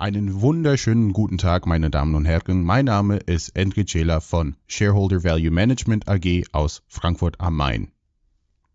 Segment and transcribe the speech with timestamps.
[0.00, 2.64] Einen wunderschönen guten Tag, meine Damen und Herren.
[2.64, 7.92] Mein Name ist Enrique Cela von Shareholder Value Management AG aus Frankfurt am Main.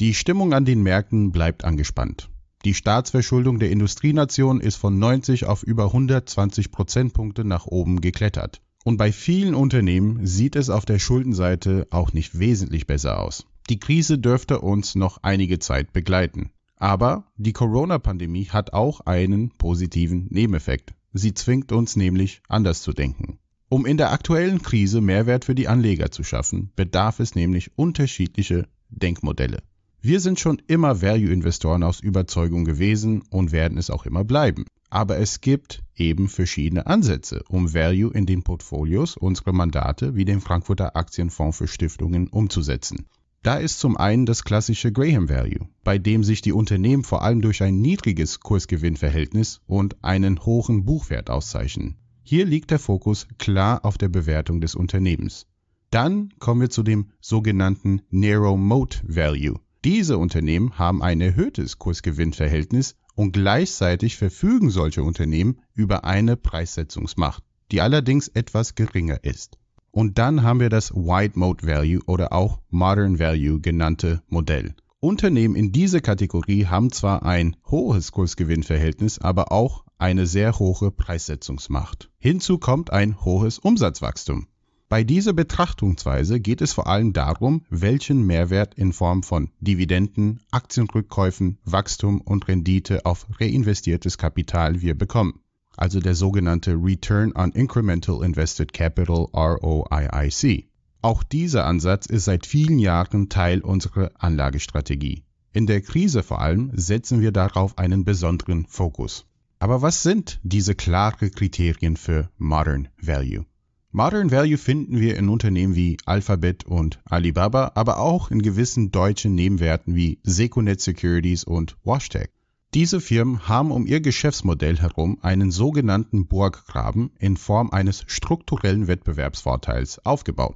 [0.00, 2.30] Die Stimmung an den Märkten bleibt angespannt.
[2.64, 8.62] Die Staatsverschuldung der Industrienation ist von 90 auf über 120 Prozentpunkte nach oben geklettert.
[8.86, 13.44] Und bei vielen Unternehmen sieht es auf der Schuldenseite auch nicht wesentlich besser aus.
[13.68, 16.48] Die Krise dürfte uns noch einige Zeit begleiten.
[16.76, 20.94] Aber die Corona-Pandemie hat auch einen positiven Nebeneffekt.
[21.12, 23.38] Sie zwingt uns nämlich anders zu denken.
[23.68, 28.68] Um in der aktuellen Krise Mehrwert für die Anleger zu schaffen, bedarf es nämlich unterschiedliche
[28.88, 29.62] Denkmodelle.
[30.00, 34.64] Wir sind schon immer Value-Investoren aus Überzeugung gewesen und werden es auch immer bleiben.
[34.88, 40.40] Aber es gibt eben verschiedene Ansätze, um Value in den Portfolios unserer Mandate wie den
[40.40, 43.06] Frankfurter Aktienfonds für Stiftungen umzusetzen.
[43.42, 47.40] Da ist zum einen das klassische Graham Value, bei dem sich die Unternehmen vor allem
[47.40, 51.96] durch ein niedriges Kursgewinnverhältnis und einen hohen Buchwert auszeichnen.
[52.22, 55.46] Hier liegt der Fokus klar auf der Bewertung des Unternehmens.
[55.90, 59.58] Dann kommen wir zu dem sogenannten Narrow Mode Value.
[59.84, 67.42] Diese Unternehmen haben ein erhöhtes Kursgewinnverhältnis und gleichzeitig verfügen solche Unternehmen über eine Preissetzungsmacht,
[67.72, 69.56] die allerdings etwas geringer ist.
[69.92, 74.74] Und dann haben wir das Wide Mode Value oder auch Modern Value genannte Modell.
[75.00, 82.10] Unternehmen in dieser Kategorie haben zwar ein hohes Kursgewinnverhältnis, aber auch eine sehr hohe Preissetzungsmacht.
[82.18, 84.46] Hinzu kommt ein hohes Umsatzwachstum.
[84.88, 91.58] Bei dieser Betrachtungsweise geht es vor allem darum, welchen Mehrwert in Form von Dividenden, Aktienrückkäufen,
[91.64, 95.40] Wachstum und Rendite auf reinvestiertes Kapital wir bekommen
[95.80, 100.68] also der sogenannte Return on Incremental Invested Capital ROIIC.
[101.02, 105.24] Auch dieser Ansatz ist seit vielen Jahren Teil unserer Anlagestrategie.
[105.52, 109.26] In der Krise vor allem setzen wir darauf einen besonderen Fokus.
[109.58, 113.46] Aber was sind diese klaren Kriterien für Modern Value?
[113.90, 119.34] Modern Value finden wir in Unternehmen wie Alphabet und Alibaba, aber auch in gewissen deutschen
[119.34, 122.28] Nebenwerten wie Seconet Securities und WashTech.
[122.72, 130.06] Diese Firmen haben um ihr Geschäftsmodell herum einen sogenannten Burggraben in Form eines strukturellen Wettbewerbsvorteils
[130.06, 130.54] aufgebaut.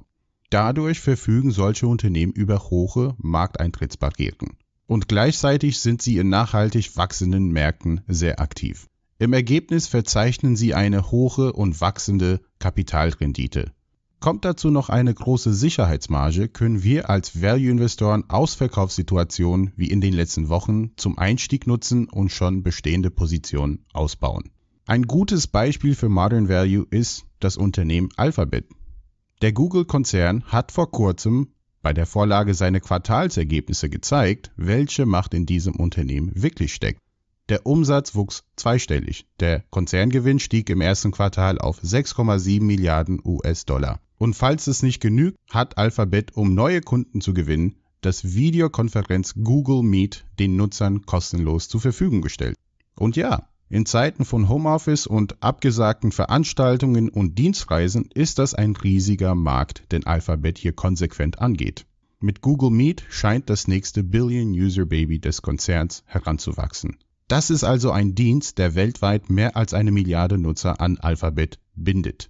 [0.49, 4.57] Dadurch verfügen solche Unternehmen über hohe Markteintrittsbarrieren.
[4.87, 8.87] Und gleichzeitig sind sie in nachhaltig wachsenden Märkten sehr aktiv.
[9.19, 13.73] Im Ergebnis verzeichnen sie eine hohe und wachsende Kapitalrendite.
[14.25, 20.49] Kommt dazu noch eine große Sicherheitsmarge, können wir als Value-Investoren Ausverkaufssituationen wie in den letzten
[20.49, 24.49] Wochen zum Einstieg nutzen und schon bestehende Positionen ausbauen.
[24.87, 28.65] Ein gutes Beispiel für Modern Value ist das Unternehmen Alphabet.
[29.43, 31.49] Der Google-Konzern hat vor kurzem
[31.83, 36.99] bei der Vorlage seiner Quartalsergebnisse gezeigt, welche Macht in diesem Unternehmen wirklich steckt.
[37.47, 39.27] Der Umsatz wuchs zweistellig.
[39.39, 43.99] Der Konzerngewinn stieg im ersten Quartal auf 6,7 Milliarden US-Dollar.
[44.17, 49.83] Und falls es nicht genügt, hat Alphabet, um neue Kunden zu gewinnen, das Videokonferenz Google
[49.83, 52.55] Meet den Nutzern kostenlos zur Verfügung gestellt.
[52.95, 59.33] Und ja, in Zeiten von Homeoffice und abgesagten Veranstaltungen und Dienstreisen ist das ein riesiger
[59.33, 61.85] Markt, den Alphabet hier konsequent angeht.
[62.19, 66.97] Mit Google Meet scheint das nächste Billion-User-Baby des Konzerns heranzuwachsen.
[67.27, 72.29] Das ist also ein Dienst, der weltweit mehr als eine Milliarde Nutzer an Alphabet bindet.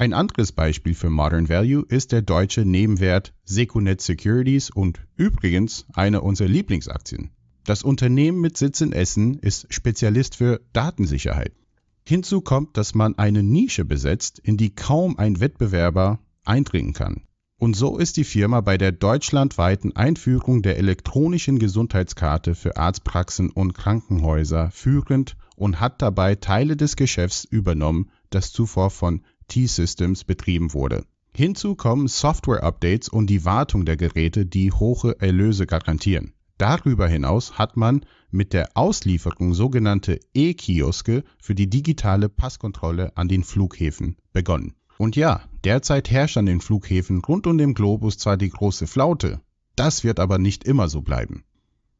[0.00, 6.22] Ein anderes Beispiel für Modern Value ist der deutsche Nebenwert Secunet Securities und übrigens eine
[6.22, 7.32] unserer Lieblingsaktien.
[7.64, 11.52] Das Unternehmen mit Sitz in Essen ist Spezialist für Datensicherheit.
[12.02, 17.24] Hinzu kommt, dass man eine Nische besetzt, in die kaum ein Wettbewerber eindringen kann.
[17.58, 23.74] Und so ist die Firma bei der deutschlandweiten Einführung der elektronischen Gesundheitskarte für Arztpraxen und
[23.74, 31.04] Krankenhäuser führend und hat dabei Teile des Geschäfts übernommen, das zuvor von T-Systems betrieben wurde.
[31.36, 36.32] Hinzu kommen Software-Updates und die Wartung der Geräte, die hohe Erlöse garantieren.
[36.56, 43.44] Darüber hinaus hat man mit der Auslieferung sogenannte E-Kioske für die digitale Passkontrolle an den
[43.44, 44.74] Flughäfen begonnen.
[44.98, 49.40] Und ja, derzeit herrscht an den Flughäfen rund um den Globus zwar die große Flaute,
[49.76, 51.44] das wird aber nicht immer so bleiben.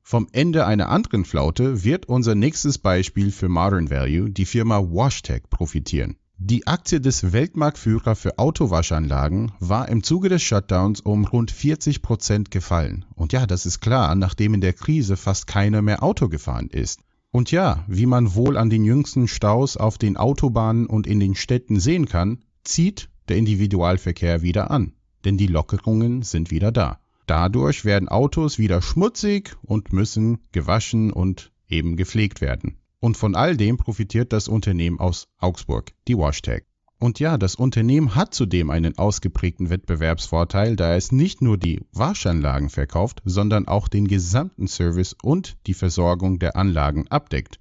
[0.02, 5.44] Vom Ende einer anderen Flaute wird unser nächstes Beispiel für Modern Value, die Firma WashTech,
[5.48, 6.16] profitieren.
[6.42, 12.50] Die Aktie des Weltmarktführer für Autowaschanlagen war im Zuge des Shutdowns um rund 40 Prozent
[12.50, 13.04] gefallen.
[13.14, 17.02] Und ja, das ist klar, nachdem in der Krise fast keiner mehr Auto gefahren ist.
[17.30, 21.34] Und ja, wie man wohl an den jüngsten Staus auf den Autobahnen und in den
[21.34, 24.94] Städten sehen kann, zieht der Individualverkehr wieder an.
[25.26, 27.00] Denn die Lockerungen sind wieder da.
[27.26, 32.79] Dadurch werden Autos wieder schmutzig und müssen gewaschen und eben gepflegt werden.
[33.00, 36.64] Und von all dem profitiert das Unternehmen aus Augsburg, die Washtag.
[36.98, 42.68] Und ja, das Unternehmen hat zudem einen ausgeprägten Wettbewerbsvorteil, da es nicht nur die Waschanlagen
[42.68, 47.58] verkauft, sondern auch den gesamten Service und die Versorgung der Anlagen abdeckt.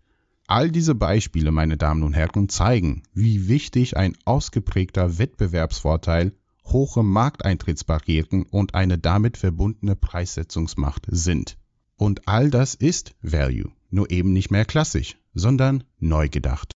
[0.47, 6.33] All diese Beispiele, meine Damen und Herren, zeigen, wie wichtig ein ausgeprägter Wettbewerbsvorteil,
[6.65, 11.57] hohe Markteintrittsbarrieren und eine damit verbundene Preissetzungsmacht sind.
[11.95, 16.71] Und all das ist Value, nur eben nicht mehr klassisch, sondern neu gedacht.